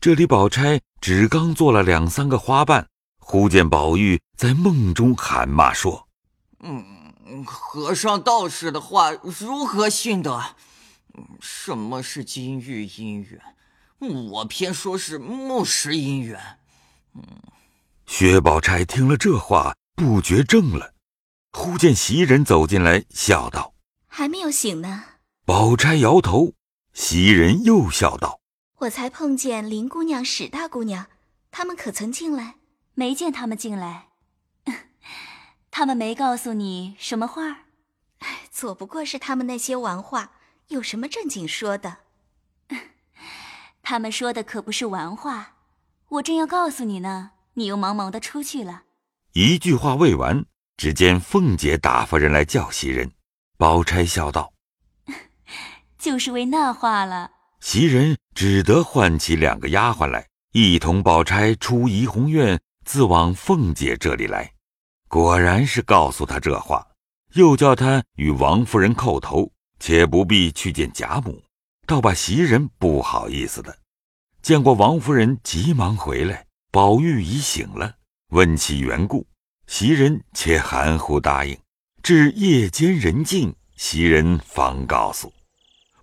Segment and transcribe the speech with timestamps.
[0.00, 6.08] 这里宝钗只刚做了两三个花瓣，忽见宝玉在梦中喊骂说
[6.64, 10.56] ：“嗯，和尚道士的话如何信得？
[11.42, 13.38] 什么是金玉姻缘？
[14.30, 16.40] 我偏说是木石姻缘。”
[17.14, 17.22] 嗯，
[18.06, 20.94] 薛宝钗听了这话，不觉怔了。
[21.52, 23.74] 忽见袭人走进来，笑道
[24.08, 25.04] ：“还没有醒呢。”
[25.44, 26.54] 宝钗摇头。
[26.94, 28.39] 袭人又笑道
[28.80, 31.08] ：“我才碰见林姑娘、史大姑娘，
[31.50, 32.54] 他们可曾进来？
[32.94, 34.08] 没见他们进来。
[35.70, 37.66] 他们没告诉你什么话？
[38.20, 40.32] 哎，左不过是他们那些玩话，
[40.68, 41.98] 有什么正经说的？
[43.82, 45.56] 他们说的可不是玩话。
[46.08, 48.84] 我正要告诉你呢，你又忙忙的出去了。”
[49.34, 50.44] 一句话未完。
[50.76, 53.12] 只见凤姐打发人来叫袭人，
[53.58, 54.54] 宝钗笑道
[55.98, 64.50] ：“就是为那话了。”袭人只得唤起两个丫鬟来，一同宝钗出怡红院，自往凤姐这里来。
[65.08, 66.86] 果然是告诉她这话，
[67.34, 71.42] 又叫她与王夫人叩头，且不必去见贾母，
[71.86, 73.76] 倒把袭人不好意思的。
[74.42, 76.46] 见过王夫人，急忙回来。
[76.72, 77.96] 宝玉已醒了，
[78.30, 79.26] 问其缘故。
[79.66, 81.58] 袭人且含糊答应，
[82.02, 85.32] 至夜间人静，袭人方告诉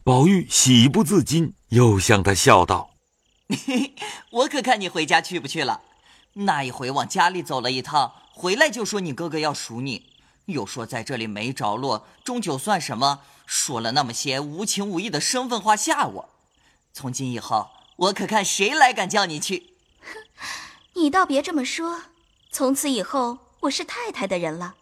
[0.07, 2.91] 宝玉，喜不自禁，又向他笑道：
[4.31, 5.81] “我可看你回家去不去了？
[6.31, 10.05] 那一回往家里走了一趟，回来就说你哥哥要赎你，
[10.45, 13.19] 又说在这里没着落，终究算什么？
[13.45, 16.29] 说了那么些无情无义的身份话吓我。
[16.93, 19.73] 从今以后，我可看谁来敢叫你去？
[19.99, 20.19] 哼，
[20.93, 22.03] 你倒别这么说，
[22.49, 24.75] 从此以后。”我是太太的人了，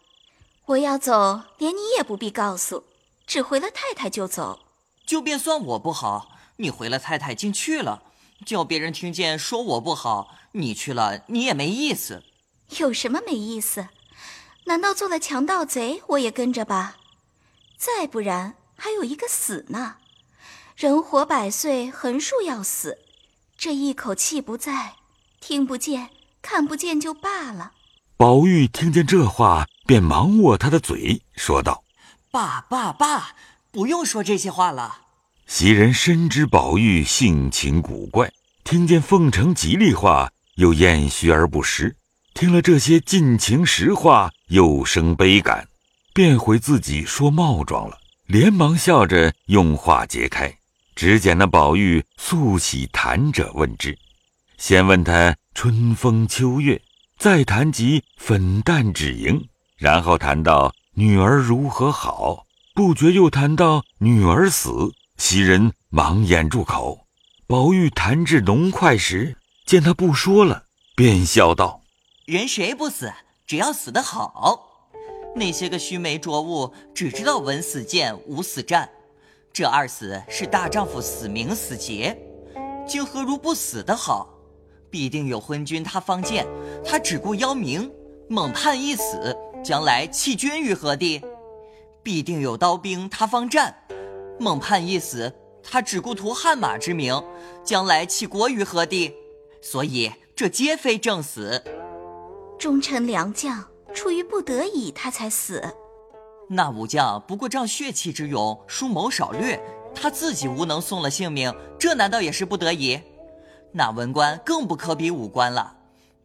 [0.66, 2.84] 我要走，连你也不必告诉，
[3.26, 4.60] 只回了太太就走。
[5.06, 8.02] 就便算我不好，你回了太太竟去了，
[8.44, 12.24] 叫别人听见说我不好，你去了你也没意思。
[12.78, 13.88] 有什么没意思？
[14.64, 16.96] 难道做了强盗贼我也跟着吧？
[17.78, 19.98] 再不然还有一个死呢。
[20.74, 22.98] 人活百岁，横竖要死，
[23.56, 24.96] 这一口气不在，
[25.40, 26.10] 听不见、
[26.42, 27.72] 看不见就罢了。
[28.16, 31.84] 宝玉听见这话，便忙握他的嘴，说道
[32.32, 33.36] ：“爸爸爸，
[33.70, 35.02] 不用说这些话了。”
[35.46, 38.28] 袭人深知宝玉性情古怪，
[38.64, 41.94] 听见奉承吉利话，又厌虚而不实；
[42.34, 45.68] 听了这些尽情实话，又生悲感，
[46.12, 47.96] 便回自己说冒撞了，
[48.26, 50.52] 连忙笑着用话解开。
[50.96, 53.96] 只见那宝玉素喜谈者问之，
[54.58, 56.80] 先问他春风秋月。
[57.18, 59.42] 再谈及粉淡纸盈，
[59.78, 67.06] 然后谈到女儿如何好，不觉又谈到女儿死，袭人忙掩住口。
[67.46, 71.80] 宝玉谈至浓快时，见他不说了，便笑道
[72.26, 73.12] ：“人谁不死？
[73.46, 74.90] 只要死得好。
[75.34, 78.88] 那些个须眉浊物，只知道闻死谏，无死战。
[79.52, 82.18] 这二死是大丈夫死名死节，
[82.86, 84.28] 竟何如不死的好？”
[84.90, 86.46] 必定有昏君，他方见，
[86.84, 87.90] 他只顾邀名，
[88.28, 91.20] 猛判一死，将来弃君于何地？
[92.02, 93.74] 必定有刀兵，他方战，
[94.38, 95.32] 猛判一死，
[95.62, 97.22] 他只顾图汗马之名，
[97.64, 99.14] 将来弃国于何地？
[99.60, 101.62] 所以这皆非正死。
[102.58, 103.64] 忠臣良将，
[103.94, 105.62] 出于不得已，他才死。
[106.48, 109.60] 那武将不过仗血气之勇，疏谋少略，
[109.94, 113.00] 他自己无能送了性命，这难道也是不得已？
[113.72, 115.76] 那文官更不可比武官了，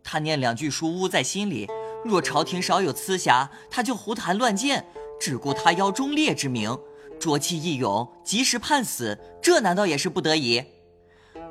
[0.03, 1.67] 他念两句书污在心里。
[2.03, 4.85] 若朝廷少有疵瑕，他就胡谈乱谏，
[5.19, 6.77] 只顾他邀忠烈之名，
[7.21, 10.63] 浊气义勇，及时判死，这难道也是不得已？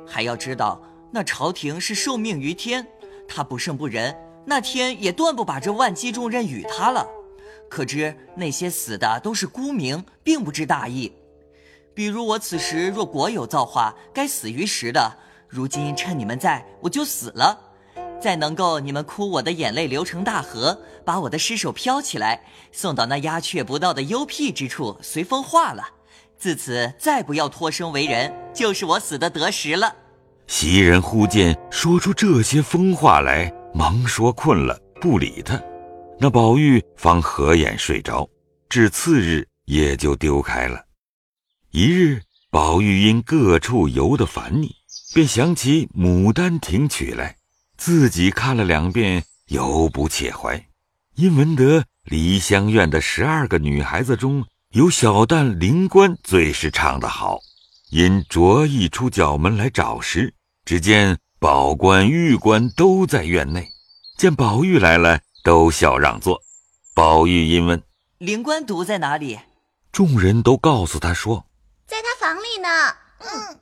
[0.05, 0.81] 还要知道，
[1.13, 2.85] 那朝廷是受命于天，
[3.25, 4.13] 他不圣不仁，
[4.45, 7.07] 那天也断不把这万机重任与他了。
[7.69, 11.09] 可知那些死的都是孤名，并不知大义。
[11.93, 15.17] 比如我此时若国有造化，该死于时的。
[15.47, 17.57] 如今趁你们在，我就死了；
[18.21, 25.83] 再能够你们哭我的眼泪流成大河，把我的尸首飘起来，送到那鸦雀不到的幽僻之处，随风化了。
[26.37, 29.95] 自此再不要托生为人，就是我死的得时了。
[30.45, 35.59] 袭人忽见说出这些疯话来，忙说困了，不理他。
[36.19, 38.29] 那宝玉方合眼睡着，
[38.69, 40.85] 至次日也就丢开了。
[41.71, 42.21] 一日，
[42.51, 44.75] 宝玉因各处游得烦腻。
[45.13, 47.35] 便想起《牡丹亭》曲来，
[47.83, 50.67] 自己看了两遍，犹不切怀。
[51.15, 57.39] 因闻得梨香院的十二个女孩子中有小旦灵官最是唱得好，
[57.89, 63.67] 因着意出角门来找时，只见宝官、玉官都在院内，
[64.15, 66.39] 见宝玉来了，都笑让座。
[66.93, 67.81] 宝玉因问
[68.19, 69.39] ：“灵官独在哪里？”
[69.91, 71.47] 众人都告诉他说
[71.87, 72.69] ：“在他房里呢。”
[73.25, 73.59] 嗯。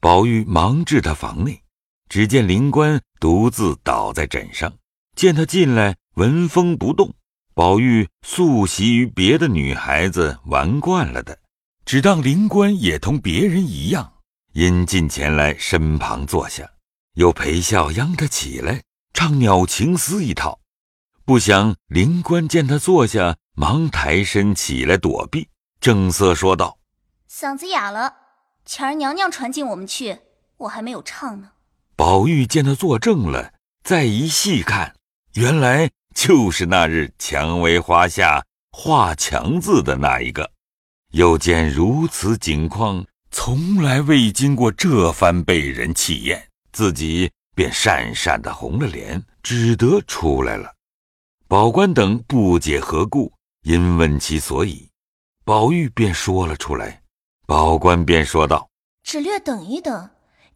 [0.00, 1.62] 宝玉忙至他房内，
[2.10, 4.72] 只见灵官独自倒在枕上，
[5.14, 7.14] 见他进来，纹风不动。
[7.54, 11.38] 宝玉素习于别的女孩子玩惯了的，
[11.84, 14.14] 只当灵官也同别人一样，
[14.54, 16.68] 因进前来身旁坐下，
[17.14, 18.82] 又陪笑央他起来
[19.14, 20.58] 唱鸟情思一套。
[21.24, 25.48] 不想灵官见他坐下，忙抬身起来躲避，
[25.80, 26.76] 正色说道
[27.30, 28.16] ：“嗓子哑了，
[28.64, 30.18] 前儿娘娘传进我们去，
[30.56, 31.52] 我还没有唱呢。”
[32.00, 33.52] 宝玉见他坐正了，
[33.84, 34.96] 再一细看，
[35.34, 35.90] 原来。
[36.14, 38.42] 就是那日蔷薇花下
[38.72, 40.50] 画墙字的那一个，
[41.12, 50.72] 又见如此景况，从来未经过这番被人气焰，自己便讪讪的红了脸，只得出来了。
[51.46, 53.30] 宝官等不解何故，
[53.64, 54.88] 因问其所以，
[55.44, 57.02] 宝玉便说了出来。
[57.46, 58.70] 宝官便说道
[59.04, 60.08] ：“只略等一等，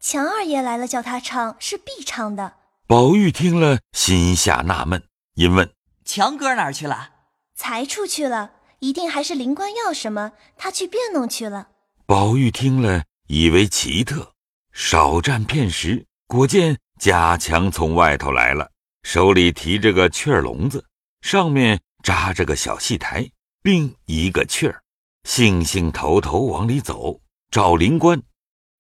[0.06, 2.56] 强二爷来了，叫他唱是必唱的。”
[2.86, 5.02] 宝玉听了，心下纳闷。
[5.32, 5.72] 因问
[6.04, 7.12] ：“强哥哪儿去了
[7.56, 11.68] ？”“才出去了，一定还是灵官要什么，他去变弄去了。”
[12.04, 14.32] 宝玉听了，以为奇特，
[14.74, 18.70] 少站片时，果见贾强从外头来了，
[19.04, 20.84] 手里提着个雀笼子，
[21.22, 23.26] 上面扎着个小戏台，
[23.62, 24.82] 并一个雀儿，
[25.26, 28.22] 兴兴头头往里走，找灵官。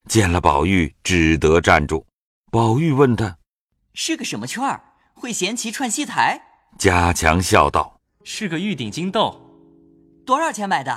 [0.08, 2.06] 见了宝玉，只得站住。
[2.50, 3.36] 宝玉问他
[3.94, 4.80] ：“是个什么圈儿？”
[5.14, 6.40] 会闲棋串戏台，
[6.78, 9.40] 贾强笑道：“是个玉顶金豆，
[10.26, 10.94] 多少钱买的？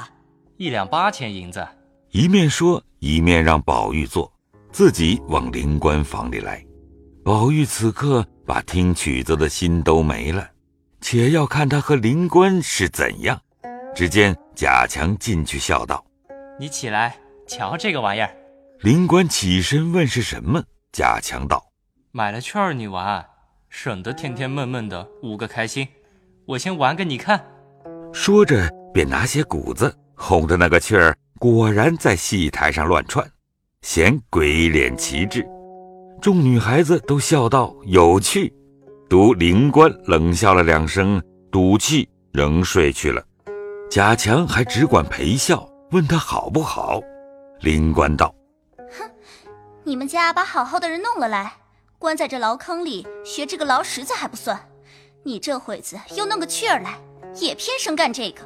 [0.58, 1.66] 一两八钱银子。”
[2.12, 4.32] 一面说，一面让宝玉坐，
[4.72, 6.64] 自己往灵官房里来。
[7.24, 10.50] 宝玉此刻把听曲子的心都没了，
[11.00, 13.40] 且要看他和灵官是怎样。
[13.96, 16.04] 只见贾强进去笑道
[16.60, 17.16] ：“你起来
[17.48, 18.36] 瞧这个玩意儿。”
[18.82, 21.72] 灵官起身问是什么，贾强道
[22.14, 23.26] ：“买了券儿你玩。”
[23.70, 25.88] 省得天天闷闷的捂个开心，
[26.46, 27.44] 我先玩给你看。
[28.14, 33.28] 说着，便拿些谷子哄着那个雀儿，果然在戏台上乱窜，
[33.82, 35.46] 显鬼脸奇致。
[36.22, 38.54] 众女孩子都笑道有趣，
[39.10, 41.22] 独灵官冷笑了两声，
[41.52, 43.24] 赌气仍睡去了。
[43.90, 47.02] 贾强还只管陪笑，问他好不好。
[47.62, 48.37] 灵官道：“哼，
[49.88, 51.54] 你们家把好好的人弄了来。”
[51.98, 54.70] 关在这牢坑里学这个牢石子还不算，
[55.24, 57.00] 你这会子又弄个雀儿来，
[57.36, 58.44] 也偏生干这个。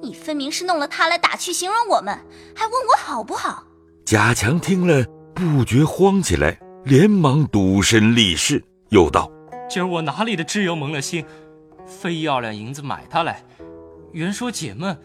[0.00, 2.16] 你分明是弄了他来打趣形容我们，
[2.54, 3.64] 还问我好不好？
[4.06, 5.04] 贾强听了
[5.34, 9.30] 不觉慌起来，连忙独身立誓，又道
[9.68, 11.26] ：“今儿我哪里的挚友蒙了心，
[11.84, 13.44] 非要两银子买他来，
[14.12, 14.96] 原说解闷，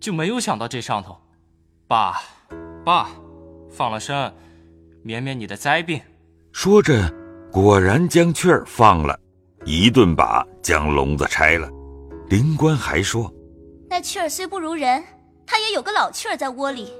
[0.00, 1.20] 就没有想到这上头。
[1.86, 2.22] 爸，
[2.82, 3.10] 爸，
[3.68, 4.34] 放了身，
[5.04, 6.00] 免免你的灾病。”
[6.50, 7.12] 说着，
[7.52, 9.18] 果然将雀儿放了，
[9.64, 11.70] 一顿把将笼子拆了。
[12.28, 13.32] 灵官还说
[13.88, 15.04] ：“那雀儿虽不如人，
[15.46, 16.92] 它也有个老雀儿在窝里。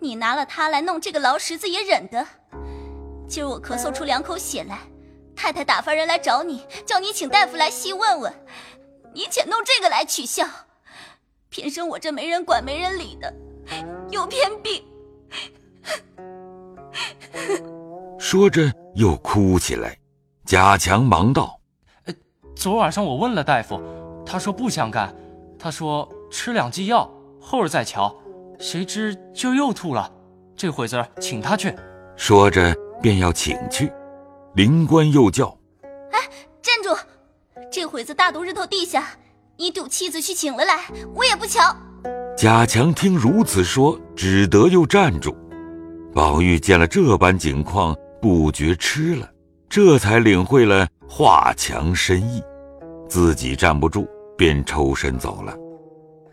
[0.00, 2.26] 你拿了它来弄这个牢石子也忍得。
[3.28, 4.78] 今儿我咳嗽出两口血来，
[5.34, 8.32] 太太打发人来找你，叫你请大夫来细问问。
[9.14, 10.46] 你且弄这个来取笑，
[11.48, 13.34] 偏生我这没人管没人理的，
[14.10, 14.84] 又偏病。”
[18.18, 19.96] 说着又哭起来，
[20.44, 21.60] 贾强忙道
[22.06, 22.14] ：“呃，
[22.54, 23.80] 昨晚上我问了大夫，
[24.24, 25.14] 他说不想干，
[25.58, 28.14] 他说吃两剂药，后儿再瞧。
[28.58, 30.10] 谁知今儿又吐了，
[30.56, 31.74] 这会子请他去。”
[32.16, 33.92] 说着便要请去，
[34.54, 35.56] 灵官又叫
[36.12, 36.20] ：“哎，
[36.62, 36.96] 站住！
[37.70, 39.08] 这会子大毒日头地下，
[39.56, 40.84] 你赌气子去请了来，
[41.14, 41.74] 我也不瞧。”
[42.38, 45.36] 贾强听如此说，只得又站住。
[46.14, 47.96] 宝玉见了这般景况。
[48.20, 49.28] 不觉吃了，
[49.68, 52.40] 这才领会了画强深意，
[53.08, 55.52] 自己站不住，便抽身走了。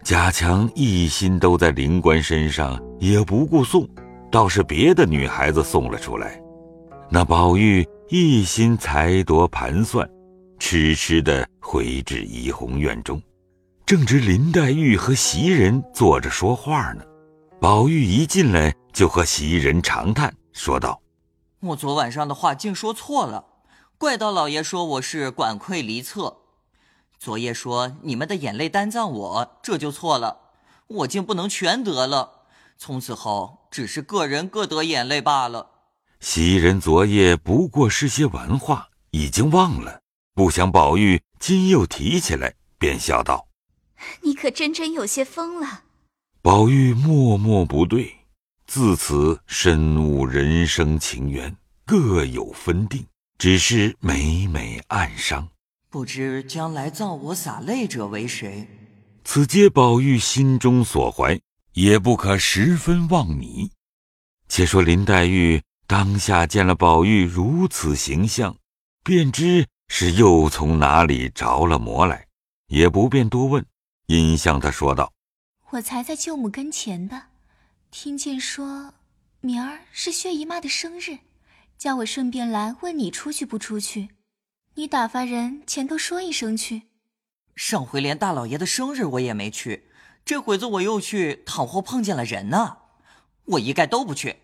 [0.04, 3.90] 贾强一心都在灵官身上，也不顾送，
[4.32, 6.40] 倒是别的女孩子送了出来。
[7.10, 10.08] 那宝玉一心裁夺盘算，
[10.60, 13.20] 痴痴的回至怡红院中，
[13.84, 17.02] 正值林黛玉和袭人坐着说话呢。
[17.60, 21.02] 宝玉一进来，就和袭人长叹，说道。
[21.62, 23.46] 我昨晚上的话竟说错了，
[23.98, 26.38] 怪到老爷说我是管窥离侧。
[27.20, 30.52] 昨夜说你们的眼泪担葬我，这就错了。
[30.88, 32.46] 我竟不能全得了，
[32.78, 35.72] 从此后只是个人各得眼泪罢了。
[36.22, 40.02] 袭人昨夜不过是些玩话，已经忘了，
[40.34, 43.48] 不想宝玉今又提起来，便笑道
[44.24, 45.84] ：“你可真真有些疯了。”
[46.42, 48.19] 宝玉默默不对，
[48.70, 51.58] 自此深悟人生情缘
[51.88, 53.04] 各有分定，
[53.40, 55.50] 只是每每暗伤。
[55.90, 58.68] 不知将来造我洒泪者为谁？
[59.24, 61.42] 此皆宝玉心中所怀，
[61.74, 63.72] 也不可十分妄拟。
[64.48, 68.56] 且说林黛玉当下见了宝玉如此形象，
[69.04, 72.28] 便知是又从哪里着了魔来，
[72.68, 73.66] 也不便多问，
[74.06, 75.12] 因向他说道。
[75.72, 77.20] 我才在舅母跟前的，
[77.92, 78.94] 听见说
[79.42, 81.20] 明儿是薛姨妈的生日，
[81.78, 84.10] 叫我顺便来问你出去不出去。
[84.76, 86.84] 你打发人前头说一声去。
[87.56, 89.90] 上回连大老爷的生日我也没去，
[90.24, 92.78] 这会子我又去，倘或碰见了人呢，
[93.46, 94.38] 我一概都不去。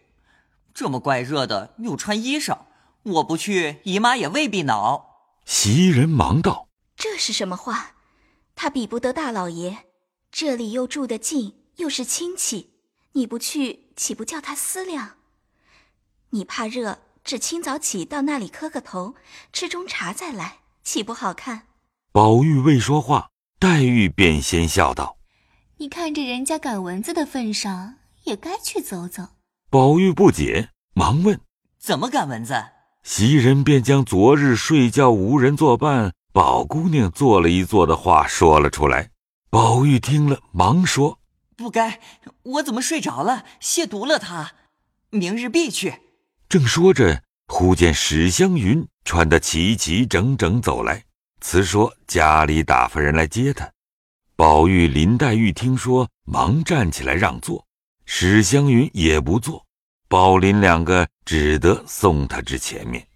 [0.73, 2.61] 这么怪热的，又穿衣裳，
[3.03, 5.29] 我不去，姨妈也未必恼。
[5.45, 7.91] 袭人忙道：“这是什么话？
[8.55, 9.85] 他比不得大老爷。”
[10.31, 12.74] 这里又住得近，又是亲戚，
[13.15, 15.11] 你不去，岂不叫他思量？
[16.31, 19.15] 你怕热，只清早起到那里磕个头，
[19.53, 21.67] 吃中茶再来，岂不好看？
[22.11, 25.15] 宝玉未说话，黛玉便先笑道
[25.79, 27.95] ：“你看着人家赶蚊子的份上，
[28.25, 29.29] 也该去走走。”
[29.71, 31.39] 宝玉不解，忙问
[31.79, 32.65] ：“怎么赶蚊子？”
[33.03, 39.11] 袭人便将昨日睡觉无人作伴，宝姑娘坐了一坐的话说了出来。
[39.49, 41.19] 宝玉听了，忙说
[41.55, 41.99] ：“不该，
[42.43, 44.53] 我怎么睡着了，亵渎了他。
[45.09, 46.01] 明日必去。”
[46.49, 51.03] 正说着，忽见史湘云穿得齐齐整整走来，
[51.41, 53.71] 辞说家里打发人来接他。
[54.35, 57.65] 宝玉、林黛玉听说，忙站起来让座。
[58.05, 59.65] 史湘云也不坐，
[60.07, 63.07] 宝林两个只得送他至前面。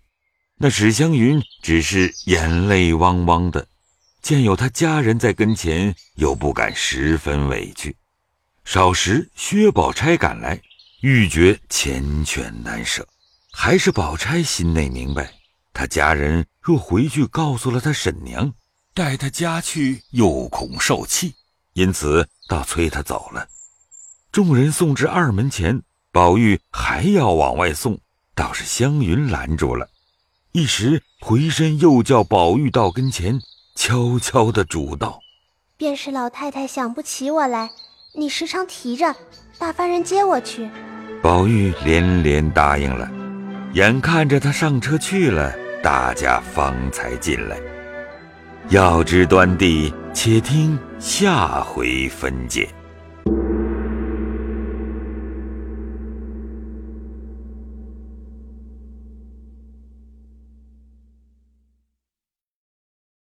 [0.55, 3.67] 那史湘云只是眼泪汪汪的。
[4.21, 7.95] 见有他家人在跟前，又不敢十分委屈。
[8.71, 10.61] 少时，薛宝钗赶来，
[11.01, 13.07] 欲觉缱绻难舍。
[13.51, 15.33] 还是宝钗心内明白，
[15.73, 18.53] 他家人若回去告诉了他婶娘，
[18.93, 21.33] 带他家去又恐受气，
[21.73, 23.47] 因此倒催他走了。
[24.31, 27.99] 众人送至二门前，宝玉还要往外送，
[28.35, 29.89] 倒是湘云拦住了，
[30.51, 33.41] 一时回身又叫宝玉到跟前。
[33.73, 35.21] 悄悄地嘱道
[35.75, 37.71] ：“便是老太太想不起我来，
[38.13, 39.15] 你时常提着，
[39.57, 40.69] 打发人接我去。”
[41.21, 43.09] 宝玉连连答应了。
[43.73, 47.57] 眼看着他上车去了，大家方才进来。
[48.69, 52.67] 要知端地，且听下回分解。